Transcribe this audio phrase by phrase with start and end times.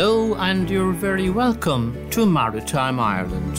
[0.00, 3.56] Hello, and you're very welcome to Maritime Ireland.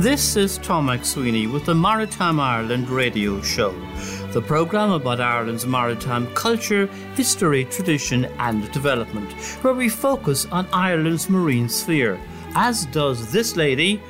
[0.00, 3.72] This is Tom McSweeney with the Maritime Ireland radio show,
[4.30, 9.32] the programme about Ireland's maritime culture, history, tradition, and development,
[9.62, 12.20] where we focus on Ireland's marine sphere,
[12.54, 14.00] as does this lady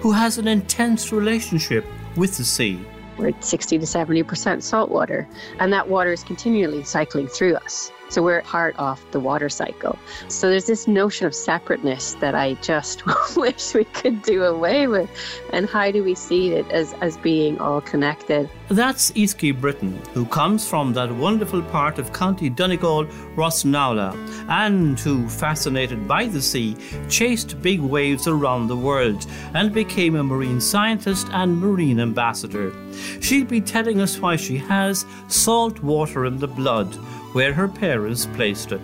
[0.00, 1.84] who has an intense relationship
[2.16, 2.84] with the sea.
[3.20, 5.28] We're at 60 to 70% salt water,
[5.58, 7.92] and that water is continually cycling through us.
[8.10, 9.96] So we're part of the water cycle.
[10.26, 13.04] So there's this notion of separateness that I just
[13.36, 15.08] wish we could do away with.
[15.52, 18.50] And how do we see it as, as being all connected?
[18.68, 24.16] That's Easkey Britton, who comes from that wonderful part of County Donegal, Rossnowlagh,
[24.48, 26.76] and who, fascinated by the sea,
[27.08, 29.24] chased big waves around the world
[29.54, 32.72] and became a marine scientist and marine ambassador.
[33.20, 36.96] She'll be telling us why she has salt water in the blood
[37.32, 38.80] where her parents placed it.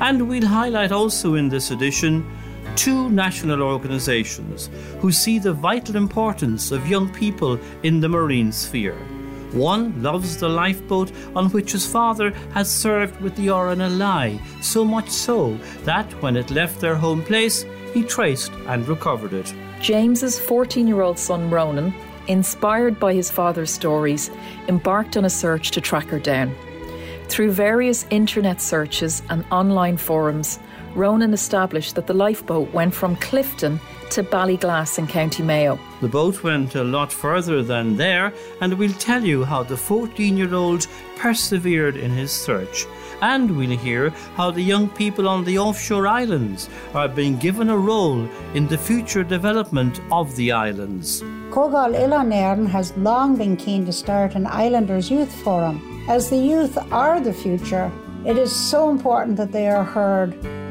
[0.00, 2.24] And we'll highlight also in this edition
[2.76, 8.96] two national organisations who see the vital importance of young people in the marine sphere.
[9.52, 15.10] One loves the lifeboat on which his father has served with the RNLI, so much
[15.10, 19.52] so that when it left their home place, he traced and recovered it.
[19.80, 21.92] James's 14 year old son Ronan,
[22.28, 24.30] inspired by his father's stories,
[24.68, 26.54] embarked on a search to track her down.
[27.32, 30.58] Through various internet searches and online forums,
[30.94, 33.80] Ronan established that the lifeboat went from Clifden
[34.12, 35.78] to Ballyglass in County Mayo.
[36.00, 40.36] The boat went a lot further than there, and we'll tell you how the 14
[40.36, 40.86] year old
[41.16, 42.86] persevered in his search.
[43.20, 47.78] And we'll hear how the young people on the offshore islands are being given a
[47.78, 51.22] role in the future development of the islands.
[51.50, 56.30] Comhdháil Oileáin na hÉireann has long been keen to start an Islanders Youth Forum as
[56.30, 57.90] the youth are the future,
[58.26, 60.61] it is so important that they are heard.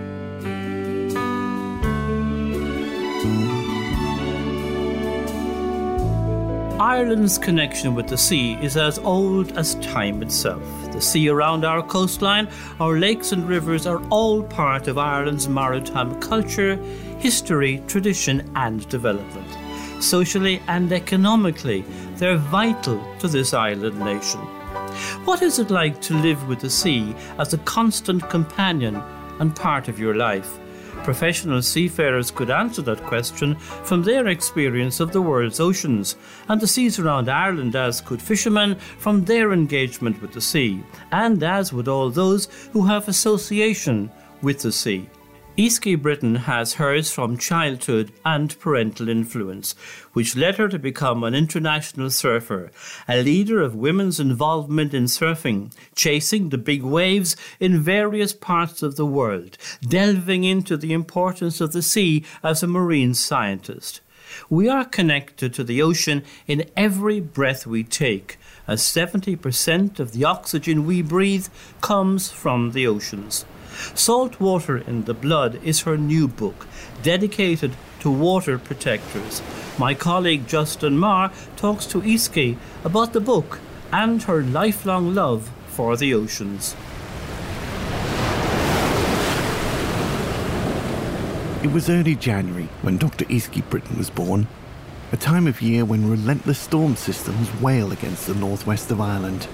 [6.82, 10.64] Ireland's connection with the sea is as old as time itself.
[10.92, 12.50] The sea around our coastline,
[12.80, 16.78] our lakes and rivers are all part of Ireland's maritime culture,
[17.20, 20.04] history, tradition, and development.
[20.04, 24.40] Socially and economically, they're vital to this island nation.
[25.24, 28.96] What is it like to live with the sea as a constant companion
[29.40, 30.58] and part of your life?
[31.04, 36.16] Professional seafarers could answer that question from their experience of the world's oceans,
[36.48, 41.42] and the seas around Ireland as could fishermen from their engagement with the sea, and
[41.42, 44.12] as would all those who have association
[44.42, 45.10] with the sea.
[45.62, 49.76] Easkey Britton has hers from childhood and parental influence,
[50.14, 52.72] which led her to become an international surfer,
[53.08, 58.96] a leader of women's involvement in surfing, chasing the big waves in various parts of
[58.96, 59.56] the world,
[59.88, 64.02] delving into the importance of the sea as a marine scientist.
[64.50, 70.26] We are connected to the ocean in every breath we take, as 70% of the
[70.26, 71.50] oxygen we breathe
[71.82, 73.46] comes from the oceans.
[73.94, 76.68] Salt Water in the Blood is her new book,
[77.04, 79.42] dedicated to water protectors.
[79.78, 83.60] My colleague Justin Marr talks to Easkey about the book
[83.92, 86.76] and her lifelong love for the oceans.
[91.64, 93.26] It was early January when Dr.
[93.26, 94.48] Easkey Britton was born,
[95.12, 99.48] a time of year when relentless storm systems wail against the northwest of Ireland.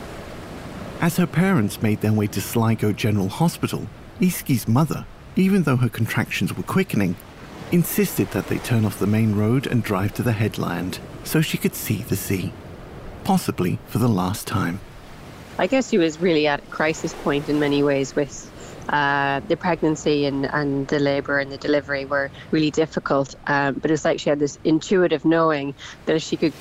[1.02, 3.88] As her parents made their way to Sligo General Hospital,
[4.20, 5.06] Easkey's mother,
[5.36, 7.16] even though her contractions were quickening,
[7.72, 11.58] insisted that they turn off the main road and drive to the headland so she
[11.58, 12.52] could see the sea,
[13.24, 14.80] possibly for the last time.
[15.60, 18.52] I guess she was really at a crisis point in many ways with
[18.90, 23.36] uh, the pregnancy and, and the labour and the delivery were really difficult.
[23.46, 25.76] Um, but it's like she had this intuitive knowing
[26.08, 26.54] that if she could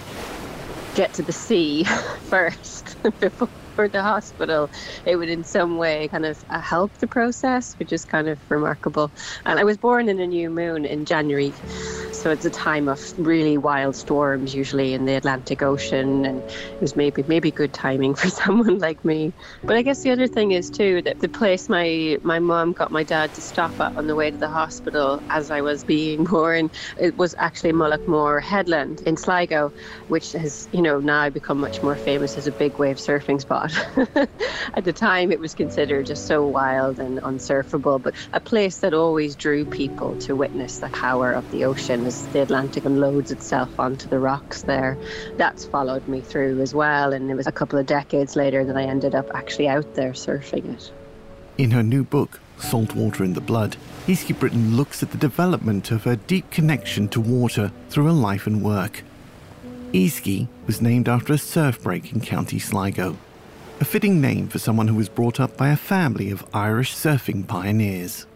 [0.96, 1.84] get to the sea
[2.30, 4.70] first before the hospital,
[5.04, 8.38] it would in some way kind of uh, help the process, which is kind of
[8.50, 9.12] remarkable.
[9.44, 11.52] And I was born in a new moon in January,
[12.26, 16.80] so it's a time of really wild storms, usually in the Atlantic Ocean, and it
[16.80, 19.32] was maybe maybe good timing for someone like me.
[19.62, 22.90] But I guess the other thing is too that the place my my mom got
[22.90, 26.24] my dad to stop at on the way to the hospital as I was being
[26.32, 26.68] born,
[26.98, 29.72] it was actually Mullaghmore Headland in Sligo,
[30.08, 33.72] which has you know now become much more famous as a big wave surfing spot.
[34.74, 38.94] At the time, it was considered just so wild and unsurfable, but a place that
[38.94, 43.30] always drew people to witness the power of the ocean as the Atlantic and loads
[43.30, 44.96] itself onto the rocks there.
[45.36, 48.76] That's followed me through as well, and it was a couple of decades later that
[48.76, 50.92] I ended up actually out there surfing it.
[51.58, 53.76] In her new book, Saltwater in the Blood,
[54.06, 58.46] Easkey Britton looks at the development of her deep connection to water through her life
[58.46, 59.02] and work.
[59.92, 63.16] Easkey was named after a surf break in County Sligo,
[63.80, 67.46] a fitting name for someone who was brought up by a family of Irish surfing
[67.46, 68.26] pioneers.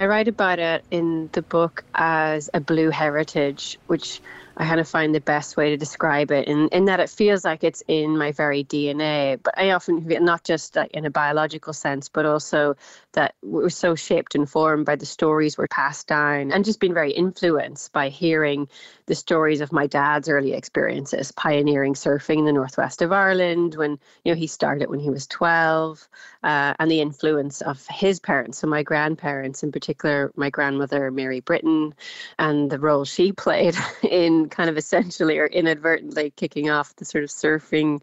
[0.00, 4.20] I write about it in the book as a blue heritage, which
[4.58, 7.44] I kind of find the best way to describe it, in, in that it feels
[7.44, 9.40] like it's in my very DNA.
[9.40, 12.76] But I often, not just in a biological sense, but also
[13.12, 16.94] that we're so shaped and formed by the stories we're passed down and just been
[16.94, 18.68] very influenced by hearing
[19.06, 23.98] the stories of my dad's early experiences pioneering surfing in the northwest of Ireland when
[24.24, 26.06] you know he started when he was 12
[26.44, 31.40] uh, and the influence of his parents So my grandparents in particular my grandmother Mary
[31.40, 31.94] Britton
[32.38, 37.24] and the role she played in kind of essentially or inadvertently kicking off the sort
[37.24, 38.00] of surfing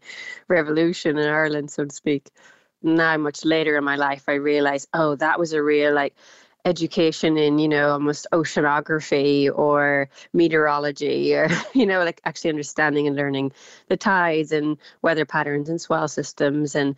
[0.48, 2.30] revolution in Ireland so to speak.
[2.82, 6.14] Now much later in my life I realized oh that was a real like
[6.66, 13.14] education in you know almost oceanography or meteorology or you know like actually understanding and
[13.16, 13.52] learning
[13.88, 16.96] the tides and weather patterns and swell systems and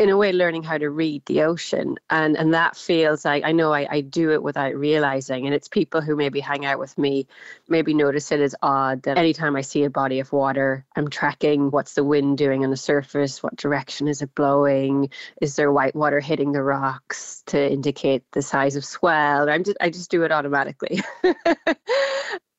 [0.00, 1.96] in a way learning how to read the ocean.
[2.08, 5.68] And and that feels like i know I, I do it without realizing and it's
[5.68, 7.26] people who maybe hang out with me
[7.68, 11.70] maybe notice it as odd that anytime i see a body of water i'm tracking
[11.70, 15.10] what's the wind doing on the surface what direction is it blowing
[15.40, 19.76] is there white water hitting the rocks to indicate the size of swell i'm just
[19.80, 21.00] i just do it automatically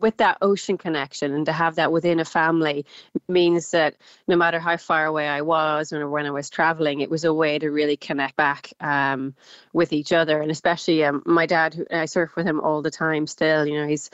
[0.00, 2.84] with that ocean connection and to have that within a family
[3.28, 3.94] means that
[4.26, 7.32] no matter how far away I was or when I was traveling, it was a
[7.32, 9.34] way to really connect back um,
[9.72, 10.40] with each other.
[10.40, 13.80] And especially um, my dad, who I surf with him all the time still, you
[13.80, 14.10] know, he's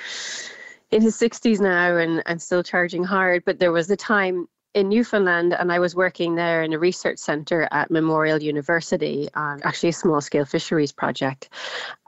[0.90, 3.44] in his 60s now and, and still charging hard.
[3.44, 7.18] But there was a time in Newfoundland, and I was working there in a research
[7.18, 11.48] centre at Memorial University actually a small scale fisheries project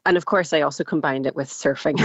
[0.04, 1.96] and of course, I also combined it with surfing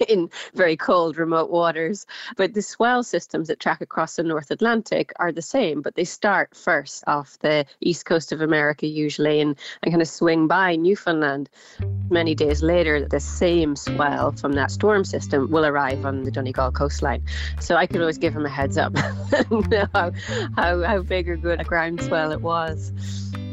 [0.08, 2.04] in very cold, remote waters.
[2.36, 6.04] But the swell systems that track across the North Atlantic are the same, but they
[6.04, 10.74] start first off the east coast of America, usually, and, and kind of swing by
[10.74, 11.48] Newfoundland.
[12.10, 16.72] Many days later, the same swell from that storm system will arrive on the Donegal
[16.72, 17.22] coastline.
[17.60, 18.96] So I could always give him a heads up
[19.94, 20.10] how,
[20.56, 22.92] how, how big or good a groundswell it was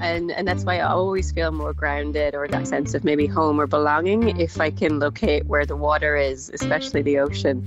[0.04, 3.60] and and that's why I always feel more grounded or that sense of maybe home
[3.60, 7.64] or belonging if I can locate where the water is, especially the ocean.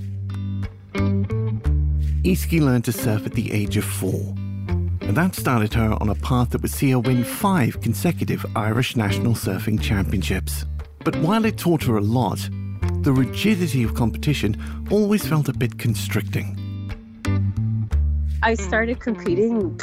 [2.21, 4.35] Easkey learned to surf at the age of four,
[5.01, 8.95] and that started her on a path that would see her win five consecutive Irish
[8.95, 10.65] National Surfing Championships.
[11.03, 12.39] But while it taught her a lot,
[13.01, 14.61] the rigidity of competition
[14.91, 16.55] always felt a bit constricting.
[18.43, 19.79] I started competing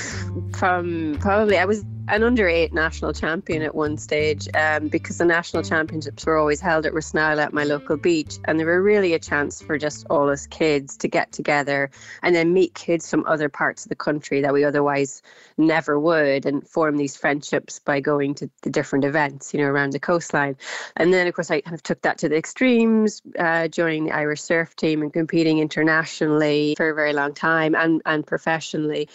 [0.53, 5.25] from probably I was an under eight national champion at one stage um, because the
[5.25, 8.39] national championships were always held at Rossnowlagh at my local beach.
[8.45, 11.91] And they were really a chance for just all us kids to get together
[12.23, 15.23] and then meet kids from other parts of the country that we otherwise
[15.57, 19.93] never would and form these friendships by going to the different events, you know, around
[19.93, 20.57] the coastline.
[20.97, 24.15] And then, of course, I kind of took that to the extremes, uh, joining the
[24.15, 29.09] Irish surf team and competing internationally for a very long time and, and professionally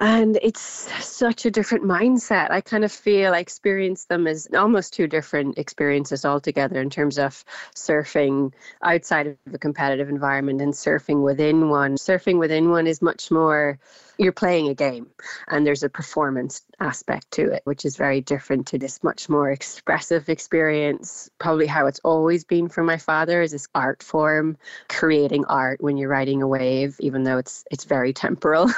[0.00, 0.60] and it's
[1.04, 2.50] such a different mindset.
[2.50, 7.18] I kind of feel I experience them as almost two different experiences altogether in terms
[7.18, 8.52] of surfing
[8.82, 11.96] outside of a competitive environment and surfing within one.
[11.96, 13.78] Surfing within one is much more
[14.20, 15.06] you're playing a game
[15.48, 19.50] and there's a performance aspect to it, which is very different to this much more
[19.50, 21.30] expressive experience.
[21.38, 24.58] Probably how it's always been for my father is this art form,
[24.90, 28.70] creating art when you're riding a wave, even though it's it's very temporal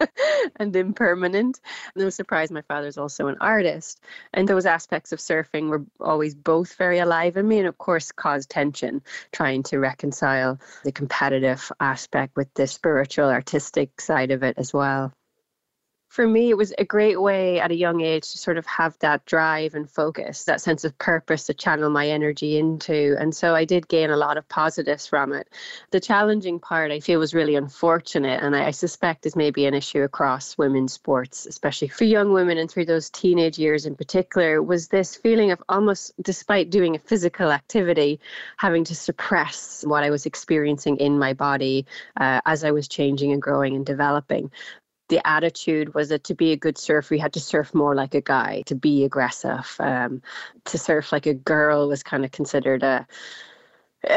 [0.56, 1.60] and impermanent.
[1.94, 4.00] No surprise my father's also an artist.
[4.34, 8.10] And those aspects of surfing were always both very alive in me and of course
[8.10, 14.56] caused tension, trying to reconcile the competitive aspect with the spiritual artistic side of it
[14.58, 15.12] as well well
[16.10, 18.98] for me, it was a great way at a young age to sort of have
[18.98, 23.14] that drive and focus, that sense of purpose to channel my energy into.
[23.20, 25.46] And so I did gain a lot of positives from it.
[25.92, 30.02] The challenging part I feel was really unfortunate, and I suspect is maybe an issue
[30.02, 34.88] across women's sports, especially for young women and through those teenage years in particular, was
[34.88, 38.18] this feeling of almost, despite doing a physical activity,
[38.56, 41.86] having to suppress what I was experiencing in my body
[42.18, 44.50] uh, as I was changing and growing and developing
[45.10, 48.14] the attitude was that to be a good surfer, you had to surf more like
[48.14, 49.76] a guy, to be aggressive.
[49.78, 50.22] Um,
[50.64, 53.06] to surf like a girl was kind of considered a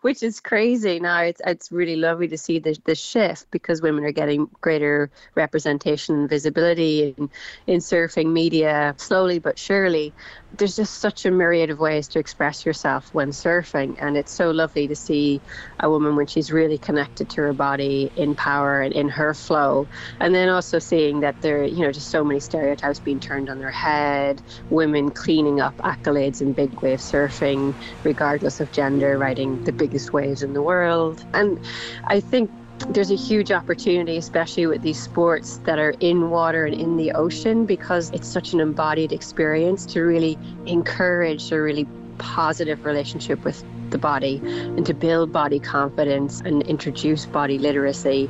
[0.00, 4.04] which is crazy now it's it's really lovely to see the, the shift because women
[4.04, 7.28] are getting greater representation and visibility in,
[7.66, 10.14] in surfing media slowly but surely
[10.56, 14.50] there's just such a myriad of ways to express yourself when surfing and it's so
[14.50, 15.40] lovely to see
[15.80, 19.86] a woman when she's really connected to her body in power and in her flow.
[20.20, 23.58] And then also seeing that there you know just so many stereotypes being turned on
[23.58, 29.72] their head women cleaning up accolades in big wave surfing regardless of gender riding the
[29.72, 31.24] biggest waves in the world.
[31.34, 31.58] And
[32.06, 32.50] i think
[32.90, 37.12] there's a huge opportunity, especially with these sports that are in water and in the
[37.12, 41.86] ocean, because it's such an embodied experience to really encourage a really
[42.18, 48.28] positive relationship with the body and to build body confidence and introduce body literacy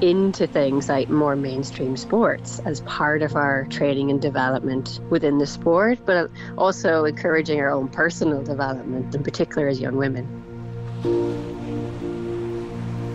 [0.00, 5.46] into things like more mainstream sports as part of our training and development within the
[5.46, 11.51] sport, but also encouraging our own personal development, in particular as young women.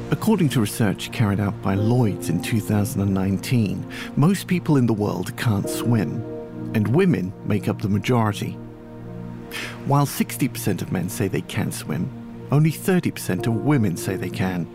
[0.09, 3.85] According to research carried out by Lloyds in 2019,
[4.15, 6.23] most people in the world can't swim,
[6.73, 8.53] and women make up the majority.
[9.85, 12.09] While 60% of men say they can swim,
[12.53, 14.65] only 30% of women say they can.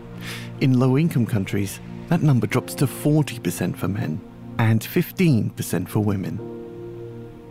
[0.61, 4.21] In low income countries, that number drops to 40% for men
[4.59, 6.53] and 15% for women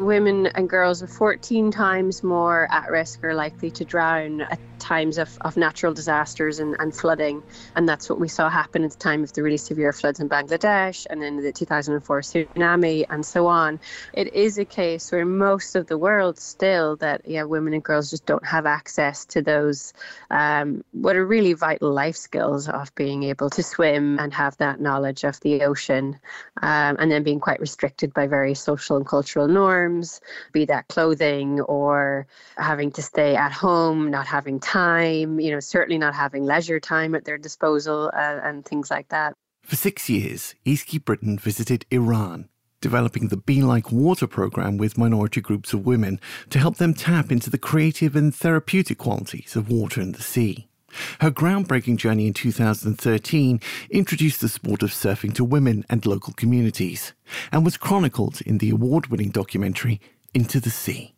[0.03, 5.17] women and girls are 14 times more at risk or likely to drown at times
[5.17, 7.43] of, of natural disasters and, and flooding.
[7.77, 10.29] And that's what we saw happen at the time of the really severe floods in
[10.29, 13.81] Bangladesh and then the 2004 tsunami and so on.
[14.13, 18.11] It is a case where most of the world still that yeah, women and girls
[18.11, 19.93] just don't have access to those
[20.31, 24.81] um, what are really vital life skills of being able to swim and have that
[24.81, 26.19] knowledge of the ocean
[26.63, 30.21] um, and then being quite restricted by various social and cultural norms
[30.53, 35.99] be that clothing or having to stay at home, not having time, you know, certainly
[35.99, 39.35] not having leisure time at their disposal uh, and things like that.
[39.63, 42.49] For six years, Easkey Britton visited Iran,
[42.81, 47.31] developing the Be Like Water program with minority groups of women to help them tap
[47.31, 50.69] into the creative and therapeutic qualities of water and the sea.
[51.21, 53.61] Her groundbreaking journey in 2013
[53.91, 57.15] introduced the sport of surfing to women and local communities,
[57.51, 60.01] and was chronicled in the award winning documentary
[60.35, 61.15] Into the Sea.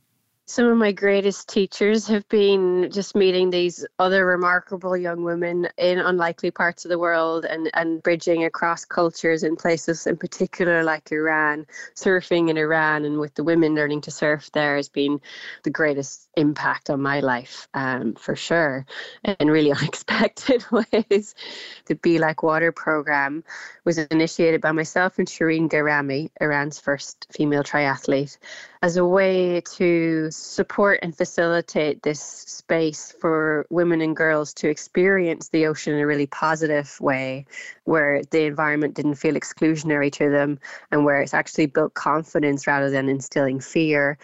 [0.47, 5.99] Some of my greatest teachers have been just meeting these other remarkable young women in
[5.99, 11.11] unlikely parts of the world and, and bridging across cultures in places in particular like
[11.11, 11.67] Iran.
[11.95, 15.19] Surfing in Iran and with the women learning to surf there has been
[15.63, 18.87] the greatest impact on my life um, for sure
[19.41, 21.35] in really unexpected ways.
[21.87, 23.45] The Be Like Water program
[23.85, 28.38] was initiated by myself and Shirin Gerami, Iran's first female triathlete
[28.85, 35.49] as a way to support and facilitate this space for women and girls to experience
[35.49, 37.47] the ocean in a really positive way,
[37.85, 40.59] where the environment didn't feel exclusionary to them
[40.91, 44.19] and where it's actually built confidence rather than instilling fear.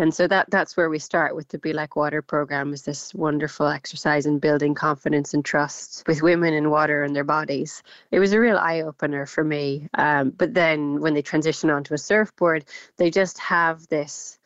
[0.00, 3.12] And so that that's where we start with the Be Like Water program is this
[3.12, 7.82] wonderful exercise in building confidence and trust with women in water and their bodies.
[8.10, 9.90] It was a real eye opener for me.
[9.92, 12.64] Um, but then when they transition onto a surfboard,
[12.96, 14.38] they just have this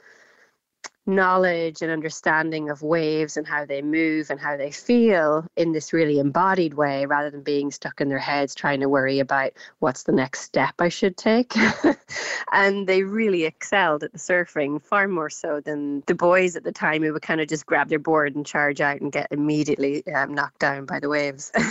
[1.07, 5.93] knowledge and understanding of waves and how they move and how they feel in this
[5.93, 10.05] really embodied way rather than being stuck in their heads trying to worry about what's
[10.05, 11.55] the next step I should take.
[12.53, 16.73] and they really excelled at the surfing far more so than the boys at the
[16.73, 20.07] time who would kind of just grab their board and charge out and get immediately
[20.15, 21.53] um, knocked down by the waves.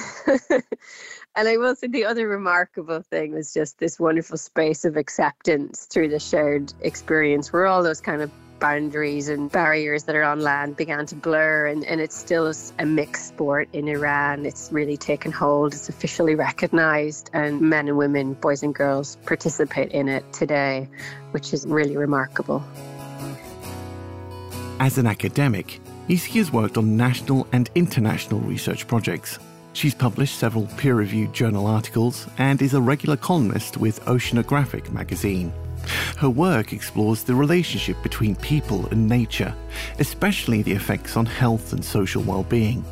[1.36, 5.86] And I will say the other remarkable thing was just this wonderful space of acceptance
[5.86, 8.30] through the shared experience where all those kind of
[8.63, 12.86] boundaries and barriers that are on land began to blur and, and it's still a
[12.86, 14.46] mixed sport in Iran.
[14.46, 15.74] It's really taken hold.
[15.74, 20.88] It's officially recognized and men and women, boys and girls participate in it today,
[21.32, 22.63] which is really remarkable.
[24.79, 29.39] As an academic, Easkey has worked on national and international research projects.
[29.74, 35.51] She's published several peer reviewed journal articles and is a regular columnist with Oceanographic magazine.
[36.18, 39.54] Her work explores the relationship between people and nature,
[40.00, 42.84] especially the effects on health and social well being.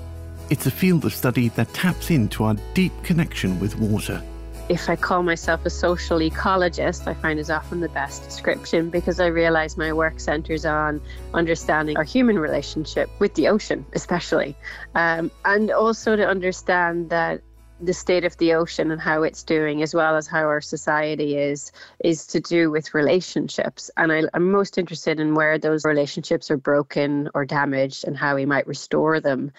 [0.50, 4.22] It's a field of study that taps into our deep connection with water.
[4.68, 9.20] If I call myself a social ecologist, I find is often the best description because
[9.20, 11.02] I realize my work centers on
[11.34, 14.56] understanding our human relationship with the ocean, especially,
[14.96, 17.42] um, and also to understand that
[17.82, 21.38] the state of the ocean and how it's doing, as well as how our society
[21.38, 21.72] is,
[22.04, 23.90] is to do with relationships.
[23.98, 28.36] And I, I'm most interested in where those relationships are broken or damaged and how
[28.36, 29.52] we might restore them.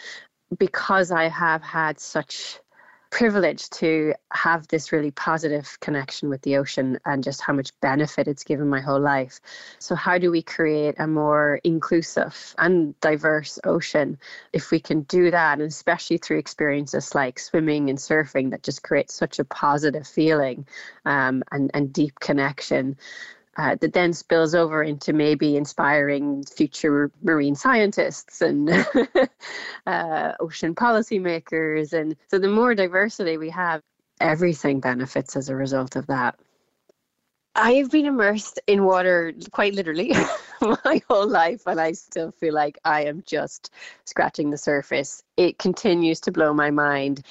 [0.56, 2.60] Because I have had such
[3.12, 8.26] privilege to have this really positive connection with the ocean and just how much benefit
[8.26, 9.38] it's given my whole life.
[9.78, 14.18] So, how do we create a more inclusive and diverse ocean?
[14.54, 18.82] If we can do that, and especially through experiences like swimming and surfing that just
[18.82, 20.66] create such a positive feeling
[21.04, 22.96] um, and, and deep connection
[23.56, 28.70] uh, that then spills over into maybe inspiring future marine scientists and
[29.86, 31.92] uh, ocean policymakers.
[31.92, 33.82] And so the more diversity we have,
[34.20, 36.38] everything benefits as a result of that.
[37.54, 40.14] I have been immersed in water quite literally
[40.62, 43.70] my whole life, and I still feel like I am just
[44.06, 45.22] scratching the surface.
[45.36, 47.26] It continues to blow my mind.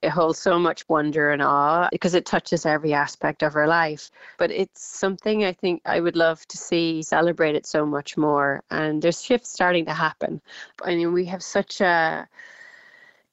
[0.00, 4.10] It holds so much wonder and awe because it touches every aspect of our life.
[4.38, 8.62] But it's something I think I would love to see celebrated so much more.
[8.70, 10.40] And there's shifts starting to happen.
[10.84, 12.28] I mean, we have such a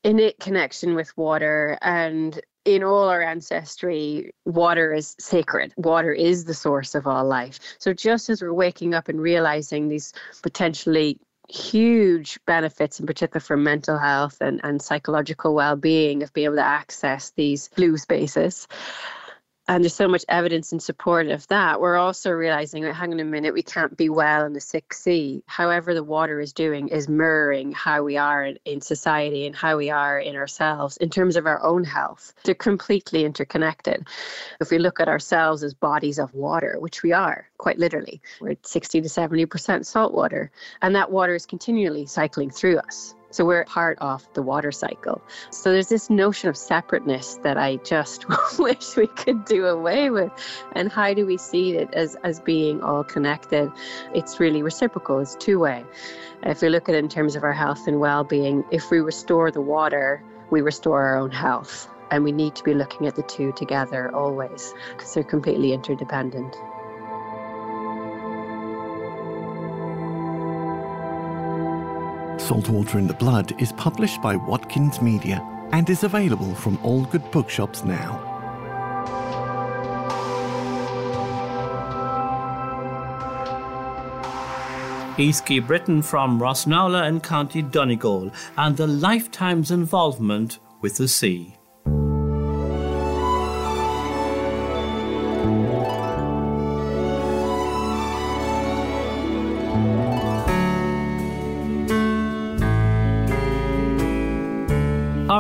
[0.03, 5.71] innate connection with water and in all our ancestry, water is sacred.
[5.77, 7.59] Water is the source of all life.
[7.77, 13.57] So just as we're waking up and realizing these potentially huge benefits, in particular for
[13.57, 18.67] mental health and, and psychological well being, of being able to access these blue spaces
[19.67, 21.81] and there's so much evidence in support of that.
[21.81, 25.43] We're also realizing, hang on a minute, we can't be well in the sick sea.
[25.47, 29.89] However, the water is doing is mirroring how we are in society and how we
[29.89, 32.33] are in ourselves in terms of our own health.
[32.43, 34.07] They're completely interconnected.
[34.61, 38.57] If we look at ourselves as bodies of water, which we are quite literally, we're
[38.61, 43.15] 60 to 70% salt water, and that water is continually cycling through us.
[43.35, 45.21] So we're part of the water cycle.
[45.49, 48.25] So there's this notion of separateness that I just
[48.57, 50.31] wish we could do away with.
[50.71, 53.73] And how do we see it as, as being all connected?
[54.13, 55.83] It's really reciprocal, it's two way.
[56.43, 59.01] If we look at it in terms of our health and well being, if we
[59.01, 61.89] restore the water, we restore our own health.
[62.11, 66.55] And we need to be looking at the two together always because they're completely interdependent.
[72.45, 77.31] Saltwater in the Blood is published by Watkins Media and is available from all good
[77.31, 78.21] bookshops now.
[85.17, 91.55] Easkey Britton from Rossnowlagh in County Donegal and the lifetime's involvement with the sea.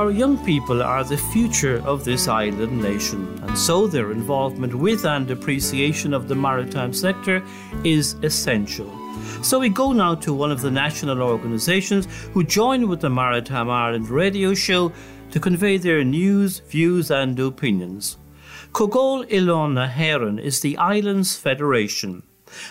[0.05, 5.03] Our young people are the future of this island nation, and so their involvement with
[5.03, 7.41] and appreciation of the maritime sector
[7.83, 8.85] is essential.
[9.41, 13.67] So we go now to one of the national organisations who join with the Maritime
[13.67, 14.91] Ireland radio show
[15.31, 18.19] to convey their news, views, and opinions.
[18.73, 22.21] Comhdháil Oileáin na hÉireann is the Islands Federation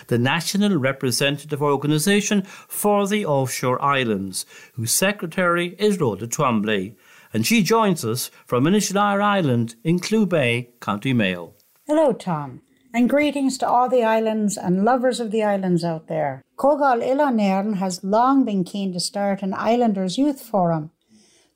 [0.07, 6.95] the national representative organisation for the offshore islands, whose secretary is Rhoda Twombly
[7.35, 11.53] and she joins us from Inishglare Island in Clew Bay, County Mayo.
[11.85, 12.61] Hello, Tom,
[12.93, 16.45] and greetings to all the islands and lovers of the islands out there.
[16.57, 20.91] Oileán na has long been keen to start an Islanders Youth Forum.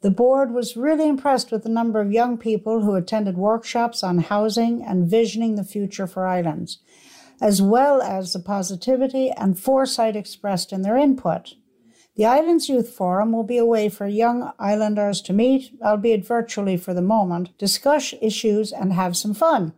[0.02, 4.18] The board was really impressed with the number of young people who attended workshops on
[4.18, 6.80] housing and visioning the future for islands,
[7.40, 11.54] as well as the positivity and foresight expressed in their input.
[12.20, 16.76] The Islands Youth Forum will be a way for young islanders to meet, albeit virtually
[16.76, 19.72] for the moment, discuss issues and have some fun.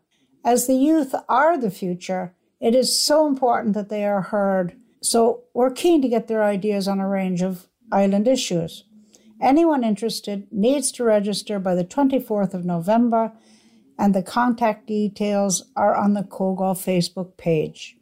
[0.43, 4.75] As the youth are the future, it is so important that they are heard.
[5.03, 8.85] So we're keen to get their ideas on a range of island issues.
[9.39, 13.33] Anyone interested needs to register by the 24th of November,
[13.99, 17.97] and the contact details are on the Comhdháil Facebook page.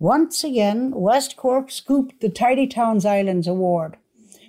[0.00, 3.96] Once again, West Cork scooped the Tidy Towns Islands Award.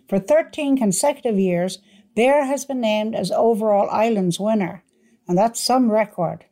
[0.07, 1.79] For 13 consecutive years,
[2.15, 4.83] Bere has been named as overall Islands winner,
[5.27, 6.45] and that's some record.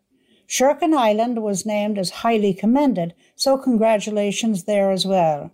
[0.47, 5.51] Sherkin Island was named as highly commended, so congratulations there as well.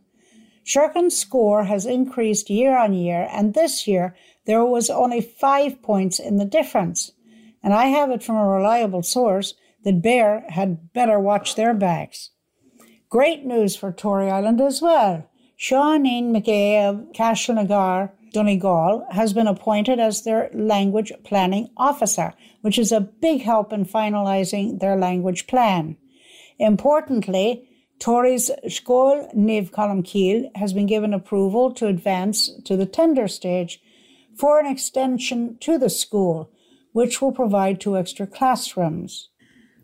[0.66, 6.20] Sherkin's score has increased year on year, and this year there was only five points
[6.20, 7.12] in the difference.
[7.64, 12.32] And I have it from a reliable source that Bere had better watch their backs.
[13.10, 15.28] Great news for Tory Island as well.
[15.58, 17.56] Seanine McGee of Cashel
[18.32, 23.84] Donegal has been appointed as their language planning officer, which is a big help in
[23.84, 25.98] finalising their language plan.
[26.60, 27.68] Importantly,
[27.98, 33.82] Tory's Scoil Naomh Colmcille has been given approval to advance to the tender stage
[34.36, 36.52] for an extension to the school,
[36.92, 39.30] which will provide two extra classrooms.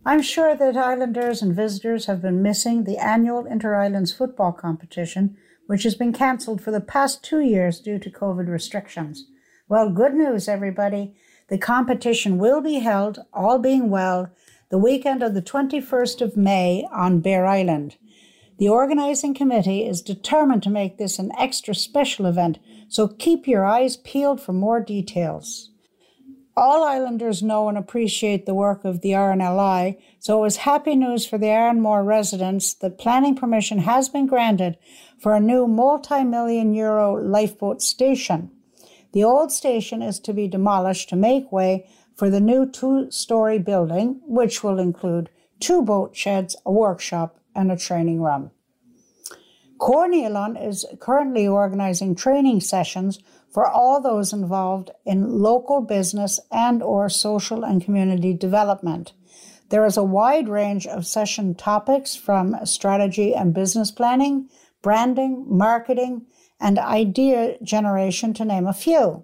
[0.07, 5.35] I'm sure that Islanders and visitors have been missing the annual Inter Islands football competition,
[5.65, 9.25] which has been cancelled for the past two years due to COVID restrictions.
[9.67, 11.15] Well, good news, everybody.
[11.47, 14.29] The competition will be held, all being well,
[14.69, 17.95] the weekend of the 21st of May on Bere Island.
[18.59, 23.65] The organising committee is determined to make this an extra special event, so keep your
[23.65, 25.71] eyes peeled for more details.
[26.57, 31.25] All islanders know and appreciate the work of the RNLI, so it was happy news
[31.25, 34.77] for the Arranmore residents that planning permission has been granted
[35.19, 38.51] for a new multi million euro lifeboat station.
[39.11, 43.59] The old station is to be demolished to make way for the new two story
[43.59, 48.51] building, which will include two boat sheds, a workshop, and a training room.
[49.77, 53.19] Comhar na nOileán is currently organizing training sessions
[53.55, 59.13] for all those involved in local business and or social and community development.
[59.69, 64.49] There is a wide range of session topics from strategy and business planning,
[64.81, 66.25] branding, marketing,
[66.59, 69.23] and idea generation to name a few.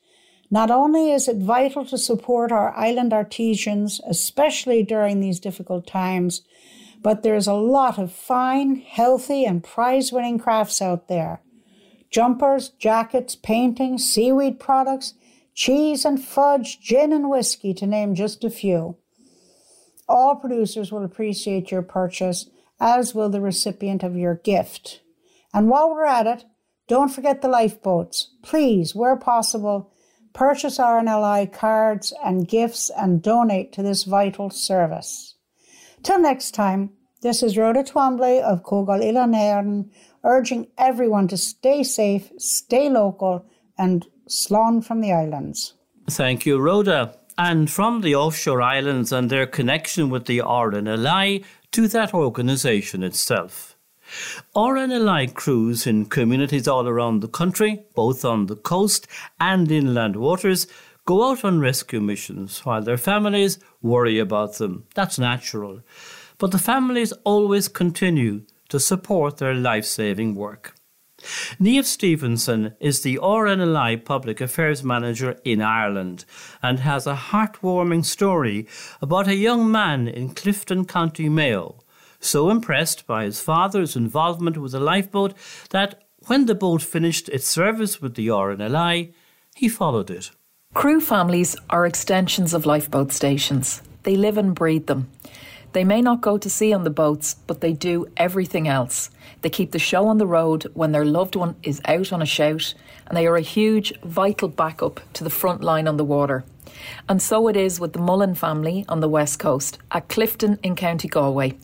[0.50, 6.42] Not only is it vital to support our island artisans, especially during these difficult times,
[7.02, 11.40] but there's a lot of fine, healthy, and prize winning crafts out there.
[12.10, 15.14] Jumpers, jackets, paintings, seaweed products,
[15.54, 18.96] cheese and fudge, gin and whiskey, to name just a few.
[20.08, 25.00] All producers will appreciate your purchase, as will the recipient of your gift.
[25.52, 26.44] And while we're at it,
[26.86, 28.34] don't forget the lifeboats.
[28.42, 29.92] Please, where possible,
[30.36, 35.34] purchase RNLI cards and gifts and donate to this vital service.
[36.02, 36.90] Till next time,
[37.22, 39.90] this is Rhoda Twombly of Comhdháil Oileáin na hÉireann
[40.24, 43.46] urging everyone to stay safe, stay local,
[43.78, 45.72] and slán from the islands.
[46.10, 47.16] Thank you, Rhoda.
[47.38, 53.75] And from the offshore islands and their connection with the RNLI to that organisation itself.
[54.54, 59.06] RNLI crews in communities all around the country, both on the coast
[59.40, 60.66] and inland waters,
[61.04, 64.84] go out on rescue missions while their families worry about them.
[64.94, 65.82] That's natural.
[66.38, 70.74] But the families always continue to support their life saving work.
[71.58, 76.24] Niamh Stevenson is the RNLI Public Affairs Manager in Ireland
[76.62, 78.66] and has a heartwarming story
[79.00, 81.78] about a young man in Clifden, County Mayo
[82.26, 85.34] so impressed by his father's involvement with the lifeboat
[85.70, 89.12] that when the boat finished its service with the RNLI,
[89.54, 90.30] he followed it.
[90.74, 93.80] Crew families are extensions of lifeboat stations.
[94.02, 95.08] They live and breathe them.
[95.72, 99.10] They may not go to sea on the boats, but they do everything else.
[99.42, 102.26] They keep the show on the road when their loved one is out on a
[102.26, 102.74] shout,
[103.06, 106.44] and they are a huge, vital backup to the front line on the water.
[107.08, 110.76] And so it is with the Mullen family on the west coast, at Clifden in
[110.76, 111.56] County Galway.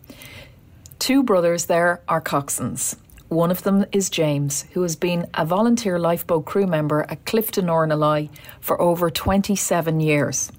[1.03, 2.95] Two brothers there are coxswains.
[3.27, 7.65] One of them is James, who has been a volunteer lifeboat crew member at Clifden
[7.65, 10.53] RNLI for over 27 years.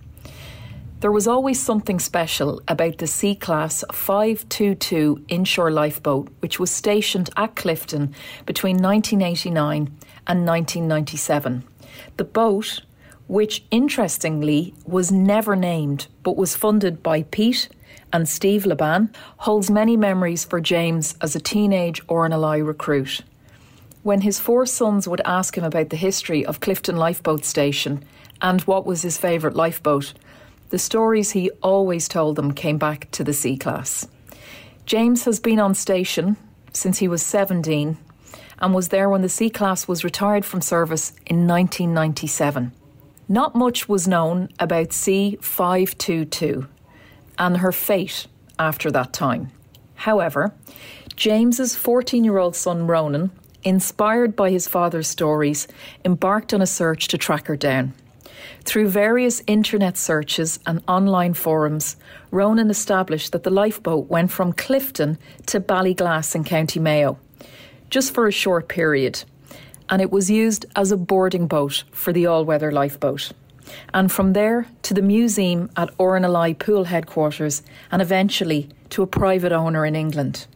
[0.99, 7.29] There was always something special about the C Class 522 inshore lifeboat, which was stationed
[7.37, 8.13] at Clifden
[8.45, 11.63] between 1989 and 1997.
[12.17, 12.81] The boat,
[13.27, 17.69] which interestingly was never named but was funded by Pete
[18.13, 23.21] and Steve Laban holds many memories for James as a teenage RNLI recruit.
[24.03, 28.05] When his four sons would ask him about the history of Clifden Lifeboat Station
[28.41, 30.13] and what was his favourite lifeboat,
[30.69, 34.07] the stories he always told them came back to the C Class.
[34.85, 36.37] James has been on station
[36.71, 37.97] since he was 17
[38.59, 42.71] and was there when the C Class was retired from service in 1997.
[43.27, 46.67] Not much was known about C522
[47.37, 48.27] and her fate
[48.59, 49.51] after that time.
[49.95, 50.53] However,
[51.15, 53.31] James's 14 year old son Ronan,
[53.63, 55.67] inspired by his father's stories,
[56.03, 57.93] embarked on a search to track her down.
[58.65, 61.97] Through various internet searches and online forums,
[62.31, 65.17] Ronan established that the lifeboat went from Clifden
[65.47, 67.17] to Ballyglass in County Mayo,
[67.89, 69.23] just for a short period,
[69.89, 73.31] and it was used as a boarding boat for the all weather lifeboat.
[73.93, 79.51] And from there to the museum at RNLI Poole headquarters, and eventually to a private
[79.51, 80.47] owner in England.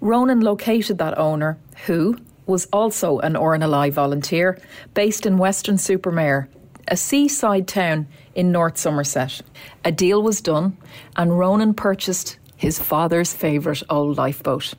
[0.00, 4.58] Ronan located that owner, who was also an RNLI volunteer,
[4.94, 6.48] based in Weston-super-Mare,
[6.88, 9.42] a seaside town in North Somerset.
[9.84, 10.76] A deal was done,
[11.16, 14.74] and Ronan purchased his father's favourite old lifeboat.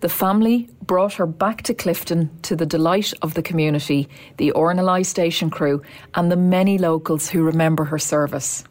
[0.00, 5.04] The family brought her back to Clifden to the delight of the community, the RNLI
[5.04, 5.82] station crew,
[6.14, 8.62] and the many locals who remember her service.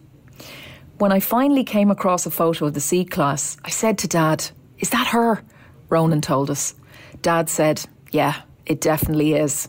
[1.00, 4.50] When I finally came across a photo of the C class, I said to Dad,
[4.80, 5.44] Is that her?
[5.90, 6.74] Ronan told us.
[7.22, 9.68] Dad said, Yeah, it definitely is.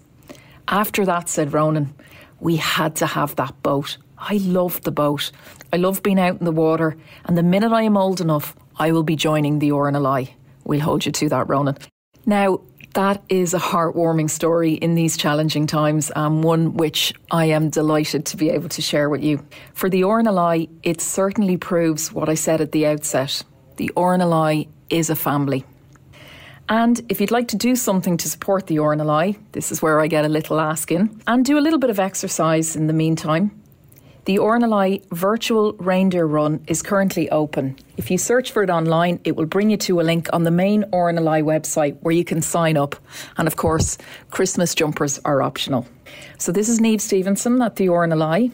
[0.69, 1.93] After that, said Ronan,
[2.39, 3.99] we had to have that boat.
[4.17, 5.33] I love the boat.
[5.73, 8.93] I love being out in the water, and the minute I am old enough, I
[8.93, 10.35] will be joining the RNLI.
[10.69, 11.79] We'll hold you to that, Ronan.
[12.27, 12.61] Now,
[12.95, 18.27] that is a heartwarming story in these challenging times, and one which I am delighted
[18.27, 19.45] to be able to share with you.
[19.73, 23.43] For the RNLI, it certainly proves what I said at the outset.
[23.77, 25.65] The RNLI is a family.
[26.69, 30.07] And if you'd like to do something to support the RNLI, this is where I
[30.07, 33.58] get a little ask in, and do a little bit of exercise in the meantime.
[34.29, 37.79] The RNLI virtual reindeer run is currently open.
[37.97, 40.51] If you search for it online, it will bring you to a link on the
[40.51, 42.95] main RNLI website where you can sign up.
[43.39, 43.97] And of course,
[44.31, 45.87] Christmas jumpers are optional.
[46.37, 48.53] So this is Niamh Stevenson at the RNLI.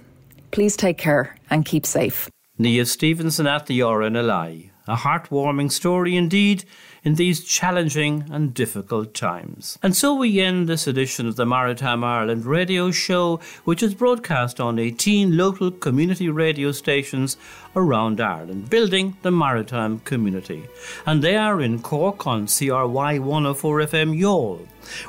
[0.52, 2.30] Please take care and keep safe.
[2.56, 4.70] Niamh Stevenson at the RNLI.
[4.86, 6.64] A heartwarming story indeed
[7.04, 9.78] in these challenging and difficult times.
[9.82, 14.60] And so we end this edition of the Maritime Ireland radio show, which is broadcast
[14.60, 17.36] on 18 local community radio stations
[17.76, 20.64] around Ireland, building the maritime community.
[21.06, 24.66] And they are in Cork on CRY 104 FM Youghal,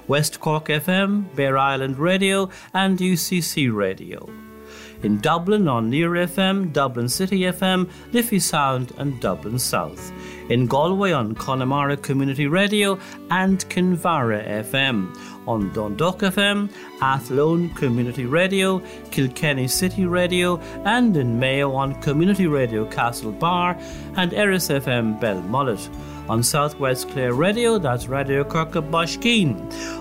[0.08, 4.44] West Cork FM, Bere Island Radio, and UCC Radio
[5.05, 10.11] in Dublin on Near FM, Dublin City FM, Liffey Sound, and Dublin South.
[10.49, 12.97] In Galway on Connemara Community Radio
[13.29, 15.15] and Kinvara FM,
[15.47, 18.79] on Dundalk FM, Athlone Community Radio,
[19.11, 23.79] Kilkenny City Radio, and in Mayo on Community Radio Castlebar
[24.17, 25.87] and Erris FM Belmullet
[26.29, 28.93] on Southwest Clare Radio, that's Radio Kirk of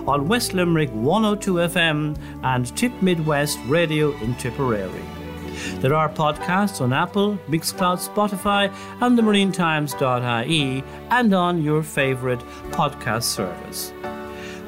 [0.07, 5.03] on West Limerick 102 FM and Tip Midwest Radio in Tipperary.
[5.79, 12.39] There are podcasts on Apple, Mixcloud, Spotify, and the marinetimes.ie, and on your favourite
[12.71, 13.91] podcast service.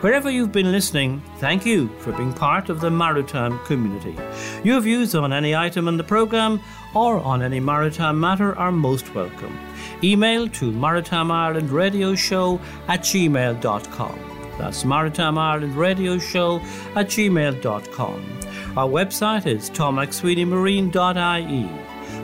[0.01, 4.15] Wherever you've been listening, thank you for being part of the maritime community.
[4.63, 6.61] Your views on any item in the programme
[6.93, 9.66] or on any maritime matter are most welcome.
[10.03, 14.19] Email to Maritime Ireland Radio Show at gmail.com.
[14.57, 16.57] That's Maritime Ireland Radio Show
[16.95, 18.39] at gmail.com.
[18.75, 21.69] Our website is tommcsweeneymarine.ie.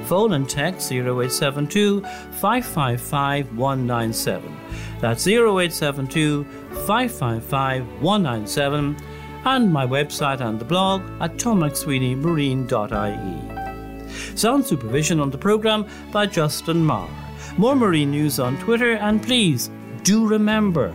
[0.06, 4.58] Phone and text 0872 555 197.
[5.00, 6.44] That's 0872
[6.86, 8.98] 555 197.
[9.46, 14.38] And my website and the blog at tommcsweeneymarine.ie.
[14.38, 17.10] Sound supervision on the programme by Justin Marr.
[17.56, 19.70] More marine news on Twitter, and please
[20.02, 20.92] do remember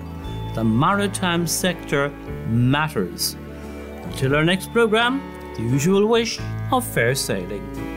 [0.54, 2.08] the maritime sector
[2.48, 3.36] matters.
[4.02, 5.22] Until our next programme,
[5.56, 6.40] the usual wish
[6.72, 7.87] of fair sailing.